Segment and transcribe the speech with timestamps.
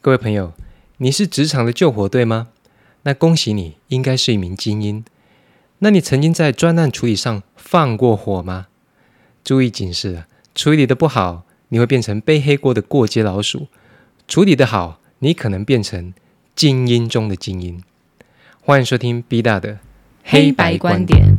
[0.00, 0.52] 各位朋友，
[0.98, 2.48] 你是职场的救火队吗？
[3.02, 5.04] 那恭喜你，应该是一名精英。
[5.80, 8.68] 那你曾经在专案处理上放过火吗？
[9.42, 10.22] 注意警示！
[10.54, 13.66] 处理的不好，你会变成背黑锅的过街老鼠；
[14.28, 16.14] 处理的好，你可能变成
[16.54, 17.82] 精英中的精英。
[18.60, 19.80] 欢迎收听 B 大的
[20.22, 21.36] 黑白观点。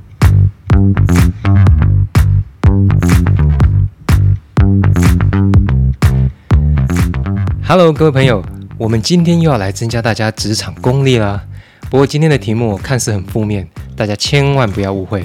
[7.70, 8.44] Hello，各位朋友，
[8.80, 11.40] 我们今天又要来增加大家职场功力啦。
[11.82, 15.24] 不过今天的题目看似很负面，大家千万不要误会。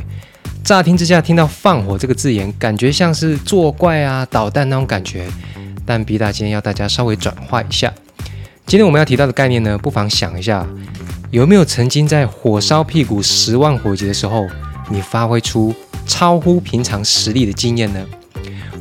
[0.62, 5.26] 乍听之下听到“放火”这个字眼，感觉像是作怪啊、捣蛋那种感觉。
[5.86, 7.90] 但 B 大今天要大家稍微转化一下。
[8.66, 10.66] 今天我们要提到的概念呢，不妨想一下，
[11.30, 14.46] 有没有曾经在火烧屁股十万火急的时候，
[14.90, 15.74] 你发挥出
[16.06, 18.04] 超乎平常实力的经验呢？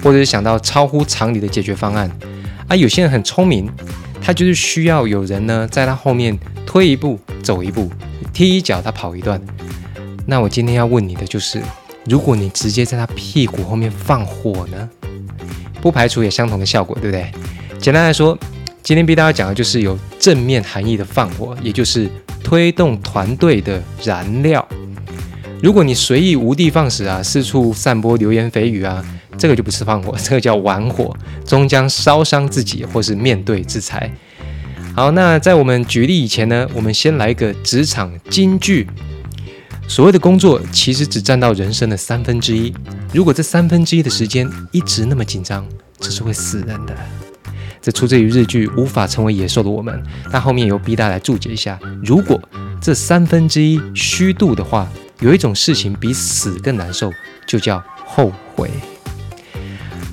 [0.04, 2.12] 或者是想到超乎常理的解决方案？
[2.74, 3.70] 啊，有些人很聪明，
[4.20, 7.88] 他就是需要有人呢，在他后面推一步走一步，
[8.34, 9.40] 踢一脚他跑一段。
[10.26, 11.62] 那我今天要问你的就是，
[12.10, 14.90] 如果你直接在他屁股后面放火呢？
[15.84, 17.32] 不排除有相同的效果，对不对？
[17.78, 18.36] 简单来说，
[18.82, 22.10] 今天逼大家讲的就是有正面含义的放火，也就是
[22.44, 24.68] 推动团队的燃料。
[25.62, 29.06] 如果你随意无地放矢啊，四处散播流言蜚语啊。
[29.38, 34.12] 这个就不是放火， 这个叫玩火，终将烧伤自己或是面对制裁。
[34.96, 38.88] 好，那在我们举例以前呢，我们先来个职场金句：
[39.88, 42.72] 所谓的工作其实只占到人生的三分之一。
[43.12, 45.68] 如果这三分之一的时间一直那么紧张，
[46.00, 46.96] 这是会死人的。
[47.82, 49.94] 这出自于日剧《无法成为野兽的我们》，
[50.32, 52.40] 但后面由 B 大来注解一下：如果
[52.80, 54.88] 这三分之一虚度的话，
[55.20, 57.12] 有一种事情比死更难受，
[57.48, 58.70] 就叫后悔。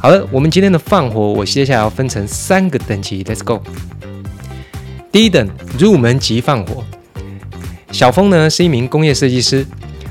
[0.02, 3.60] 好了，我们今天的放火，我接下来要分成三个等级，Let's go。
[5.12, 5.46] 第一等
[5.78, 6.82] 入门级放火，
[7.92, 9.66] 小峰呢是一名工业设计师，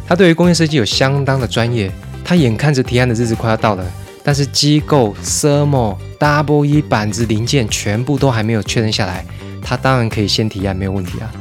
[0.07, 1.91] 他对于工业设计有相当的专业。
[2.23, 3.83] 他眼看着提案的日子快要到了，
[4.23, 9.25] 但是机构、thermal、double E 板子零件全部都还没有确认下来，
[9.59, 11.31] 他当然可以先提案，没有问题啊。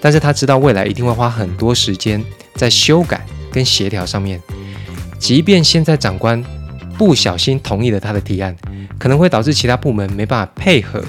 [0.00, 4.40] 但是他知道未来一定会花很多时间在修改跟协调上面，
[5.18, 6.44] 即便现在长官。
[6.98, 8.54] 不小心同意了他的提案，
[8.98, 11.02] 可能会导致其他部门没办法配合。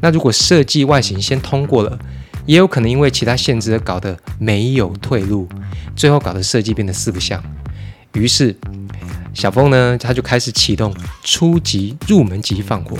[0.00, 1.98] 那如果设计外形先通过了，
[2.46, 5.46] 也有可能因为其他限制而搞得没有退路，
[5.94, 7.42] 最后搞得设计变得四不像。
[8.14, 8.56] 于是
[9.34, 12.96] 小峰呢，他就开始启动初级入门级放火。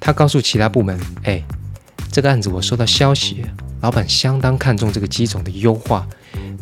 [0.00, 1.42] 他告诉其他部门：“哎，
[2.10, 3.44] 这个案子我收到消息，
[3.82, 6.06] 老板相当看重这个机种的优化，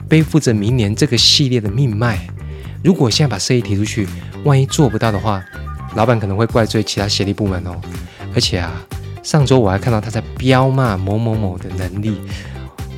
[0.09, 2.27] 背负着明年这个系列的命脉。”
[2.85, 4.07] 如果现在把设计提出去，
[4.45, 5.43] 万一做不到的话，
[5.97, 7.81] 老板可能会怪罪其他协力部门哦。
[8.35, 8.71] 而且啊，
[9.23, 12.21] 上周我还看到他在彪骂某某某的能力，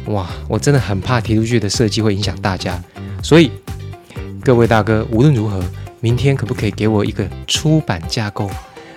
[0.07, 2.83] 哇，我真的很怕提出去的设计会影响大家。
[3.23, 3.53] 所以
[4.43, 5.63] 各位大哥，无论如何，
[6.01, 8.51] 明天可不可以给我一个出版架构，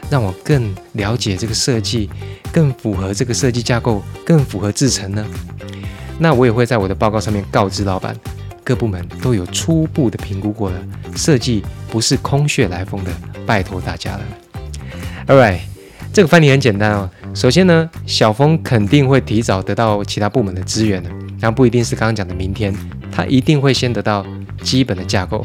[0.10, 2.10] 让我更了解这个设计，
[2.52, 5.24] 更符合这个设计架构，更符合制成呢？
[6.18, 8.16] 那我也会在我的报告上面告知老板。
[8.70, 10.80] 各部门都有初步的评估过了，
[11.16, 13.12] 设计不是空穴来风的，
[13.44, 14.22] 拜托大家了。
[15.26, 15.62] Alright，
[16.14, 17.10] 这个翻译很简单哦。
[17.34, 21.10] 首先呢，小峰肯定会提早得到其他部门的资源的，
[21.40, 22.72] 然后不一定是刚刚讲的明天，
[23.12, 24.24] 他一定会先得到
[24.62, 25.44] 基本的架构。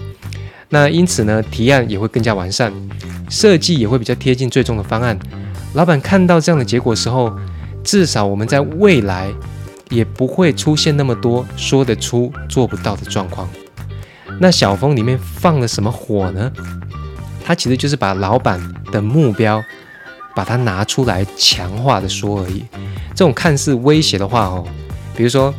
[0.68, 2.70] 那因此呢，提案也会更加完善，
[3.30, 5.18] 设计也会比较贴近最终的方案。
[5.72, 7.34] 老板看到这样的结果时候，
[7.82, 9.32] 至少我们在未来。
[9.94, 13.48] 也不会出现那么多说得出做不到的状况。
[14.40, 16.50] 那小峰里面放了什么火呢？
[17.44, 18.60] 他其实就是把老板
[18.90, 19.62] 的目标
[20.34, 22.64] 把它拿出来强化的说而已。
[23.14, 24.66] 这种看似威胁的话哦，
[25.14, 25.54] 比如说，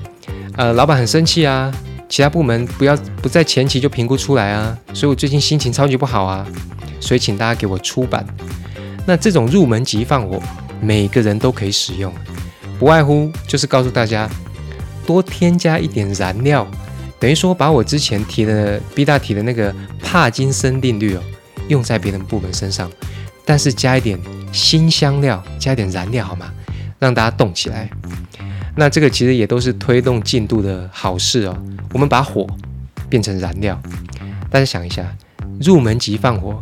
[0.57, 1.73] 呃，老板很生气啊，
[2.09, 6.45] 其他部门不要不在前期就评估出来啊，所以我最近心情超级不好啊，
[6.99, 8.25] 所以请大家给我出版。
[9.05, 10.41] 那这种入门级放火，
[10.81, 12.11] 每个人都可以使用。
[12.77, 14.29] 不外乎就是告诉大家，
[15.05, 16.67] 多添加一点燃料，
[17.19, 21.23] 等于说把我之前提的 B 大提的那个帕金森定律哦，
[21.67, 22.91] 用在别人部门身上，
[23.45, 24.19] 但是加一点
[24.51, 26.51] 新香料，加一点燃料好吗？
[26.99, 27.89] 让大家动起来。
[28.75, 31.57] 那这个其实也都是推动进度的好事哦。
[31.93, 32.45] 我们把火
[33.09, 33.81] 变成燃料，
[34.49, 35.05] 大家想一下，
[35.61, 36.61] 入门级放火，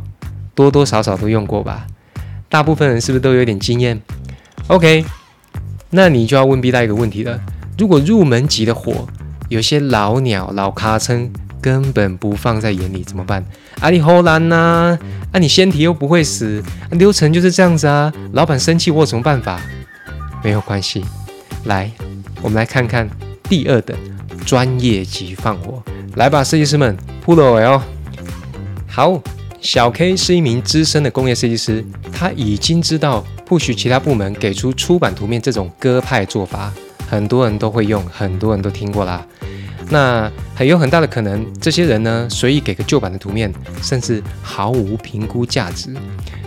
[0.53, 1.87] 多多少少都用过吧？
[2.49, 3.99] 大部分人是不是都有点经验
[4.67, 5.03] ？OK。
[5.95, 7.39] 那你就要问 B 大一个问题了：
[7.77, 9.07] 如果入门级的火，
[9.47, 11.31] 有些老鸟老咖称
[11.61, 13.45] 根本不放在眼里，怎么办？
[13.79, 14.97] 阿里后兰呐，
[15.31, 18.11] 啊你先提又不会死，流程就是这样子啊。
[18.31, 19.61] 老板生气我有什么办法？
[20.43, 21.05] 没有关系。
[21.65, 21.91] 来，
[22.41, 23.07] 我们来看看
[23.43, 23.95] 第二等
[24.45, 25.83] 专业级放火。
[26.15, 27.81] 来吧，设计师们，扑了我哦。
[28.87, 29.21] 好，
[29.61, 36.73] 小 K 是一名资深的工业设计师，他已经知道不许其他部门给出出版图面这种割派做法，
[37.07, 39.25] 很多人都会用，很多人都听过啦。
[39.89, 45.93] 那很有很大的可能，这些人呢随意给个旧版的图面，甚至毫无评估价值。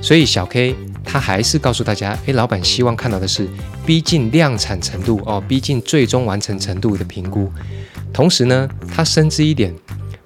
[0.00, 3.46] 所以小 K 他还是告诉大家，诶，老板希望看到的是
[3.84, 7.52] 逼近量产程度哦，逼近最终完成程度的评估。
[8.12, 9.72] 同时呢，他深知一点，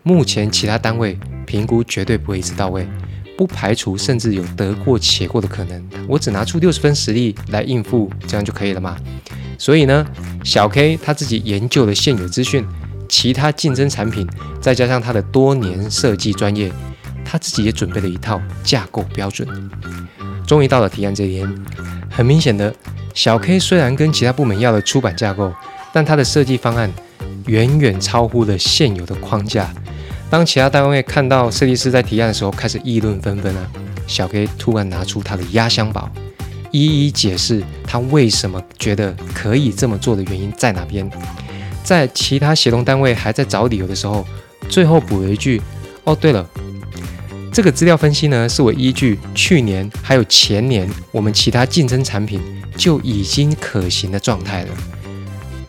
[0.02, 1.18] 目前其他单位。
[1.46, 2.86] 评估绝对不会一次到位，
[3.40, 5.88] 不排除甚至有得过且过的可能。
[6.06, 8.94] 我只拿出六十分实力来应付，这样就可以了吗？
[9.56, 10.06] 所以呢，
[10.44, 12.62] 小 K 他自己研究了现有资讯，
[13.08, 14.28] 其他竞争产品，
[14.60, 16.70] 再加上他的多年设计专业，
[17.24, 19.48] 他自己也准备了一套架构标准。
[20.46, 21.64] 终于到了提案这一天，
[22.10, 22.74] 很明显的，
[23.14, 25.50] 小 K 虽然跟其他部门要了出版架构，
[25.94, 26.92] 但他的设计方案
[27.46, 29.72] 远远超乎了现有的框架。
[30.30, 33.70] 当其他单位看到设计师在提案的时候，开始议论纷纷了。
[34.06, 36.08] 小 K 突然拿出他的压箱宝，
[36.70, 41.10] 一一解释他为什么觉得可以这么做的原因在哪边。
[41.82, 44.24] 在其他协同单位还在找理由的时候，
[44.68, 45.60] 最后补了一句
[46.04, 46.48] ：“哦，对了，
[47.52, 52.40] 这个资料分析呢，是我依据去年还有前年我们其他竞争产品
[52.76, 54.68] 就已经可行的状态了。”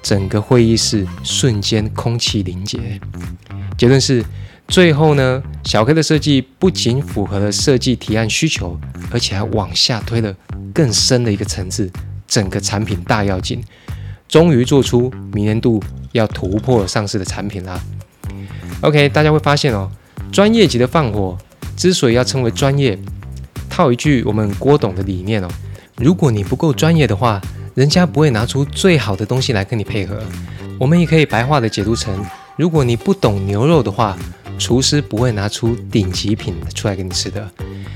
[0.04, 2.80] 整个会议室瞬间空气凝结。
[3.76, 4.24] 结论是。
[4.72, 8.80] 最后呢，小 K 的设计不仅符合了设计提案需求，
[9.12, 10.34] 而且还往下推了
[10.74, 11.92] 更深的一个层次，
[12.26, 13.62] 整个产品大要紧，
[14.30, 15.84] 终于做出明年度
[16.14, 17.78] 要突破上市的产品啦。
[18.80, 19.92] OK，大家会发现哦，
[20.32, 21.38] 专业级的放火
[21.76, 22.98] 之所以要称为专业，
[23.70, 25.50] 套一句我们郭董的理念哦，
[25.98, 27.42] 如果你不够专业的话，
[27.76, 30.24] 人家不会拿出最好的东西来跟你配合。
[30.80, 32.26] 我们也可以白话的解读成，
[32.56, 34.18] 如果你不懂牛肉的话。
[34.62, 37.50] 厨师不会拿出顶级品出来给你吃的。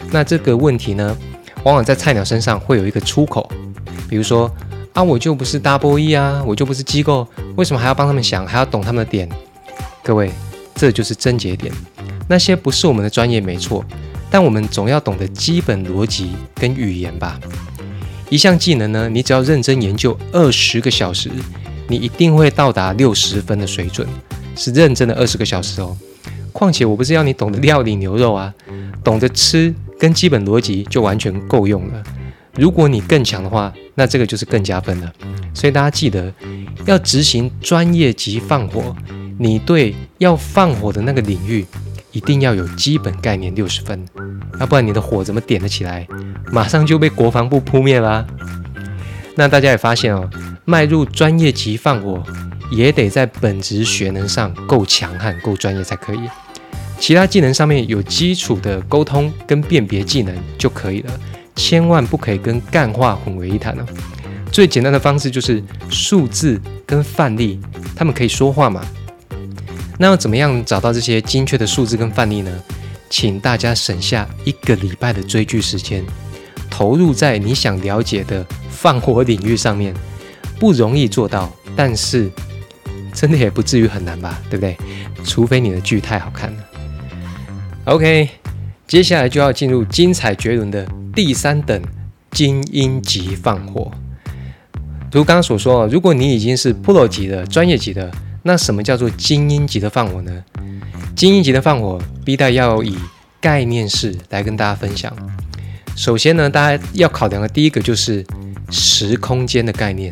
[0.09, 1.15] 那这个问题呢，
[1.63, 3.47] 往往在菜鸟身上会有一个出口。
[4.09, 4.51] 比如说
[4.94, 9.29] 啊，我就不是 double E 啊，我就不是机构，为什么还要帮他们想，还要懂他们的点？
[10.03, 10.31] 各位，
[10.73, 11.71] 这就是症结点。
[12.27, 13.85] 那些不是我们的专业，没错，
[14.31, 17.39] 但我们总要懂得基本逻辑跟语言吧。
[18.29, 21.29] 一项技能呢，你只要认真研究二十个小时，
[21.88, 24.07] 你一定会到达六十分的水准，
[24.56, 25.95] 是认真的二十个小时哦。
[26.56, 28.54] 况且我不是要你懂得料理牛肉啊，
[29.04, 32.02] 懂得吃跟基本逻辑就完全够用了。
[32.54, 35.12] 如果你更强的话，那这个就是更加分了。
[35.54, 36.34] 所以大家记得
[36.86, 38.96] 要执行专业级放火，
[39.38, 41.66] 你对要放火的那个领域
[42.13, 44.06] 一定要有基本概念六十分，
[44.58, 46.08] 要不然你的火怎么点得起来？
[46.54, 48.25] 马上就被国防部扑灭啦。
[49.36, 50.30] 那大家也发现哦，
[50.63, 52.24] 迈入专业级放火
[52.72, 56.19] 也得在本职学能上够强悍、够专业才可以。
[57.00, 61.19] 其他技能上面有基础的沟通跟辨别技能就可以了，
[61.56, 63.86] 千万不可以跟干话混为一谈哦。
[64.51, 67.59] 最简单的方式就是数字跟范例，
[67.95, 68.81] 他们可以说话嘛？
[69.97, 72.51] 那要怎么样找到这些精确的数字跟范例呢？
[73.09, 76.03] 请大家省下一个礼拜的追剧时间，
[76.69, 79.94] 投入在你想了解的放火领域上面。
[80.57, 82.31] 不容易做到，但是
[83.13, 84.41] 真的也不至于很难吧？
[84.50, 84.77] 对不对？
[85.25, 86.58] 除非你的剧太好看了。
[87.86, 88.27] OK，
[88.88, 91.80] 接下来就要进入精彩绝伦的第三等
[92.32, 93.92] 精英级放火。
[95.12, 98.12] 如刚刚所说，如果你已经是 Pro 级的专业级的，
[98.42, 100.44] 那什么叫做精英级的放火呢？
[101.15, 102.98] 精英级的放火，B 代要以
[103.39, 105.15] 概念式来跟大家分享。
[105.96, 108.25] 首先呢，大家要考量的第一个就是
[108.72, 110.12] 时空间的概念，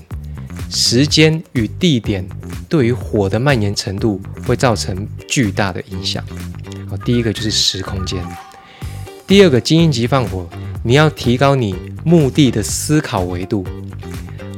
[0.70, 2.24] 时间与地点
[2.70, 6.24] 对于火的蔓延程度会造成巨大的影响。
[6.98, 8.24] 第一个就是时空间，
[9.26, 10.48] 第二个精英级放火，
[10.84, 13.66] 你要提高你目的的思考维度。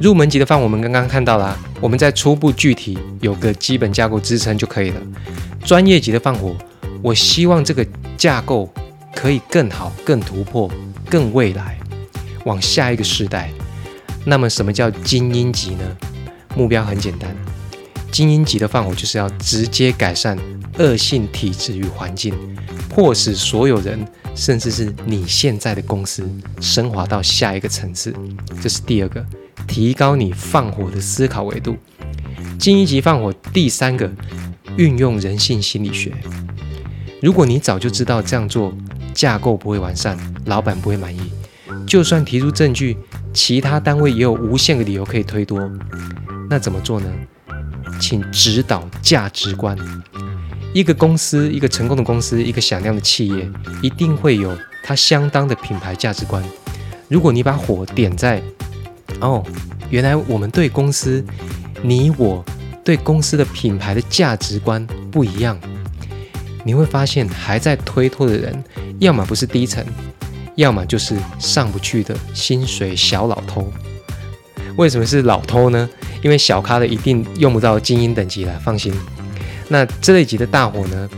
[0.00, 5.00] 入门级的放，我们刚刚看到了，我们在初步具体有个基本架构支撑就可以了。
[5.64, 6.54] 专业级的放火，
[7.02, 8.70] 我希望这个架构
[9.14, 10.70] 可以更好、更突破、
[11.08, 11.78] 更未来，
[12.44, 13.50] 往下一个时代。
[14.24, 15.84] 那么什么叫精英级呢？
[16.54, 17.34] 目标很简单，
[18.10, 20.36] 精英级的放火就是要直接改善。
[20.78, 22.34] 恶性体制与环境，
[22.88, 26.28] 迫使所有人，甚至是你现在的公司，
[26.60, 28.14] 升华到下一个层次。
[28.60, 29.24] 这是第二个，
[29.66, 31.76] 提高你放火的思考维度。
[32.58, 34.10] 精一级放火，第三个，
[34.76, 36.12] 运用人性心理学。
[37.22, 38.76] 如果你早就知道这样做
[39.14, 41.32] 架构不会完善，老板不会满意，
[41.86, 42.96] 就算提出证据，
[43.32, 45.70] 其他单位也有无限个理由可以推脱。
[46.50, 47.10] 那怎么做呢？
[47.98, 49.76] 请指导价值观。
[50.76, 56.44] 一个公司，一个成功的公司，一个响亮的企业，一定会有它相当的品牌价值观。
[57.08, 58.42] 如果你把火点在，
[59.22, 59.42] 哦，
[59.88, 61.24] 原来我们对公司，
[61.80, 62.44] 你我
[62.84, 65.58] 对公司的品牌的价值观不一样，
[66.62, 68.62] 你会发现还在推脱的人，
[68.98, 69.82] 要么不是低层，
[70.56, 73.72] 要么就是上不去的薪水小老头。
[74.76, 75.88] 为什么是老偷呢？
[76.20, 78.92] 因为小咖的一定用不到精英等级了，放心。
[79.68, 81.08] 那这类级的大火呢，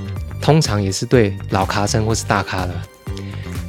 [0.40, 2.74] 通常也是对老咖生或是大咖的。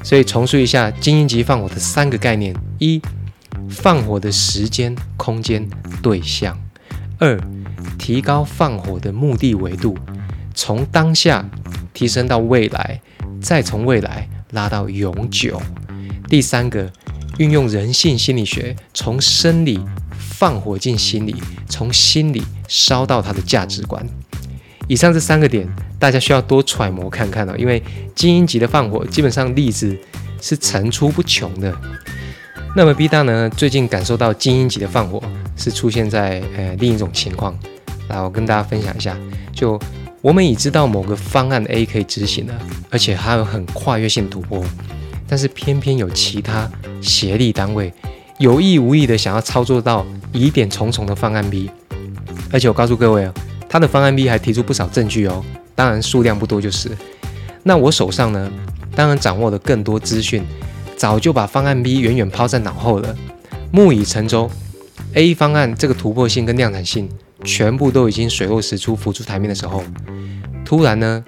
[0.04, 3.02] 所以重述一下精英级放火的三个概念：一、
[3.70, 5.70] 放火的时间、空间、
[6.02, 6.54] 对象；
[7.18, 7.40] 二、
[7.98, 9.98] 提高放火的目的维度，
[10.54, 11.48] 从当下
[11.94, 13.02] 提升到未来，
[13.42, 15.58] 再从未来拉到永久；
[16.28, 16.92] 第三个。
[17.38, 19.80] 运用人性心理学，从生理
[20.12, 21.34] 放火进心理，
[21.70, 24.06] 从心理烧到他的价值观。
[24.90, 25.70] 以上这三个点，
[26.00, 27.54] 大家需要多揣摩看看哦。
[27.60, 27.82] 因为
[28.16, 29.96] 精英级的放火，基本上例子
[30.42, 31.72] 是层出不穷的。
[32.76, 35.22] 那么 B 大呢，最近感受到精英级的放火
[35.56, 37.56] 是出现在呃另一种情况，
[38.08, 39.16] 来我跟大家分享一下。
[39.54, 39.80] 就
[40.22, 44.66] 我们已知道某个方案 A 可以执行了，而且还有很跨越性突破。
[45.28, 46.68] 但是偏偏有其他
[47.00, 47.94] 协力单位
[48.40, 50.04] 有意无意的想要操作到
[50.34, 51.70] 疑点重重的方案 B，
[52.52, 53.34] 而且我告诉各位哦，
[53.70, 55.46] 他的方案 B 还提出不少证据哦，
[55.76, 56.90] 当然数量不多就是。
[57.62, 58.52] 那我手上呢，
[58.96, 60.44] 当然掌握了更多资讯，
[60.98, 63.16] 早就把方案 B 远远抛在脑后了，
[63.72, 64.50] 木已成舟。
[65.14, 67.08] A 方案这个突破性跟量产性
[67.44, 69.84] 全部都已经水落石出浮出台面的时候，
[70.66, 71.24] 突然呢，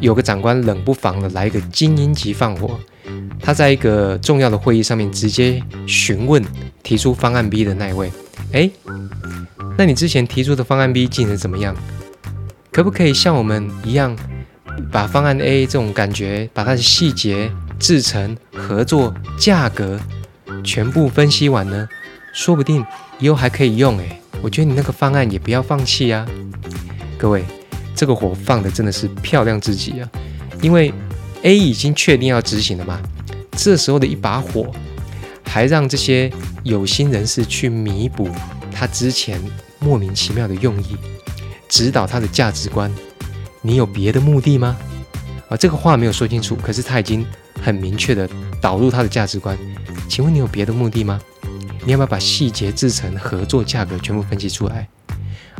[0.00, 2.78] 有个长官冷不防的来一个精英级放火。
[3.42, 6.44] 他在一个重要的会议上面直接询问
[6.82, 8.12] 提出方案 B 的那一位，
[8.52, 8.70] 哎，
[9.78, 11.74] 那你之前提出的方案 B 进展怎么样？
[12.72, 14.16] 可不可以像我们一样，
[14.90, 20.00] 把方案 A 这种感觉，把它的细节、制成、合作、价格
[20.64, 21.88] 全部分析完呢？
[22.32, 22.84] 说不定
[23.18, 26.26] 以后还可以用哎，我觉得你那个方案也不要放弃啊！
[27.18, 27.44] 各位，
[27.94, 30.08] 这个火放的真的是漂亮至极啊，
[30.62, 30.92] 因为
[31.42, 33.00] A 已经确定要执行了嘛。
[33.56, 34.72] 这时候的一把火，
[35.52, 38.30] 还让这些有心人士去弥补
[38.72, 39.42] 他之前
[39.80, 40.96] 莫名其妙的用意，
[41.68, 42.88] 指导他的价值观。
[43.60, 44.76] 你有别的目的吗？
[45.48, 47.26] 啊，这个话没有说清楚，可是他已经
[47.60, 48.30] 很明确的
[48.60, 49.58] 导入他的价值观。
[50.08, 51.20] 请问你有别的目的吗？
[51.84, 54.88] 你要不要把细节、制成、合作、价格全部分析出来？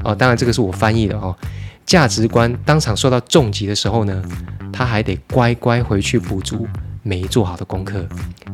[0.04, 1.37] 哦，当然这个是我翻译的哦。
[1.85, 4.23] 价值观当场受到重击的时候呢，
[4.73, 6.68] 他还得乖乖回去补足。
[7.02, 8.07] 没做好的功课，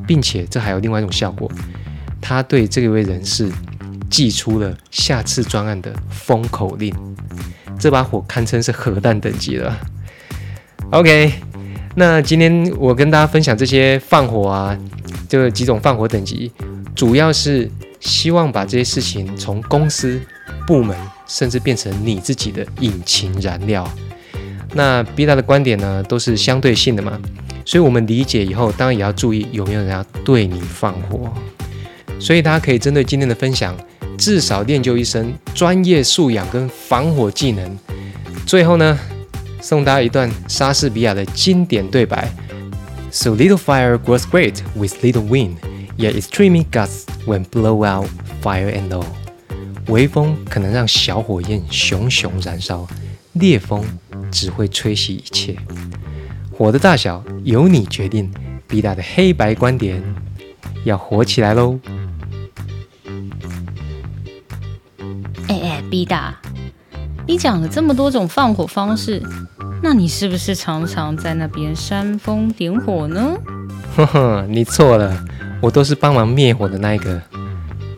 [0.07, 1.51] 并且这还有另外一种效果，
[2.21, 3.51] 他对这位人士
[4.09, 6.95] 寄出了下次专案的封口令，
[7.79, 9.77] 这把火堪称是核弹等级了。
[10.91, 11.33] OK，
[11.97, 14.79] 那今天我跟大家分享这些放火啊，
[15.29, 16.53] 这几种放火等级，
[16.95, 20.21] 主要是希望把这些事情从公司、
[20.67, 23.89] 部门，甚至变成你自己的引擎燃料。
[24.75, 27.19] 那 B 大的观点呢，都是相对性的嘛。
[27.67, 31.31] 所以，我们理解以后，当然也要注意有没有人要对你放火。
[32.21, 33.77] 所以，大家可以针对今天的分享，
[34.17, 37.79] 至少练就一身专业素养跟防火技能。
[38.47, 38.97] 最后呢，
[39.61, 42.33] 送大家一段莎士比亚的经典对白
[43.11, 45.57] ：So little fire grows great with little wind,
[45.99, 48.09] yet extreme gusts when blow out
[48.41, 49.05] fire and all。
[49.89, 52.87] 微风可能让小火焰熊熊燃烧，
[53.33, 53.85] 烈风
[54.31, 55.57] 只会吹熄一切。
[56.57, 58.33] 火的大小由你决定
[58.67, 60.03] ，B 大的黑白观点
[60.85, 61.79] 要火起来喽！
[65.49, 66.35] 哎哎，B 大，
[67.27, 69.23] 你讲了这么多种放火方式，
[69.83, 73.37] 那你是不是常常在那边煽风点火呢？
[73.95, 75.15] 呵呵，你错了，
[75.61, 77.21] 我都是帮忙灭火的那一个，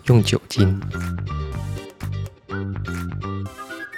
[0.07, 0.81] 用酒精。